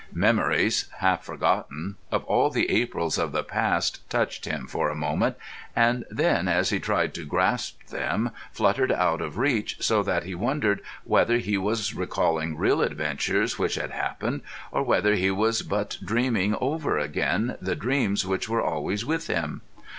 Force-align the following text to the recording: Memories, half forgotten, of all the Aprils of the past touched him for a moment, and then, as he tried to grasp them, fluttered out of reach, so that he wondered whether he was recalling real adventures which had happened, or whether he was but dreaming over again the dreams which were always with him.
Memories, 0.15 0.87
half 0.97 1.23
forgotten, 1.23 1.95
of 2.11 2.23
all 2.25 2.49
the 2.49 2.71
Aprils 2.71 3.19
of 3.19 3.31
the 3.33 3.43
past 3.43 4.01
touched 4.09 4.45
him 4.45 4.65
for 4.65 4.89
a 4.89 4.95
moment, 4.95 5.35
and 5.75 6.05
then, 6.09 6.47
as 6.47 6.71
he 6.71 6.79
tried 6.79 7.13
to 7.13 7.23
grasp 7.23 7.83
them, 7.89 8.31
fluttered 8.51 8.91
out 8.91 9.21
of 9.21 9.37
reach, 9.37 9.77
so 9.79 10.01
that 10.01 10.23
he 10.23 10.33
wondered 10.33 10.81
whether 11.03 11.37
he 11.37 11.55
was 11.55 11.93
recalling 11.93 12.57
real 12.57 12.81
adventures 12.81 13.59
which 13.59 13.75
had 13.75 13.91
happened, 13.91 14.41
or 14.71 14.81
whether 14.81 15.13
he 15.13 15.29
was 15.29 15.61
but 15.61 15.99
dreaming 16.03 16.55
over 16.59 16.97
again 16.97 17.55
the 17.61 17.75
dreams 17.75 18.25
which 18.25 18.49
were 18.49 18.63
always 18.63 19.05
with 19.05 19.27
him. 19.27 19.61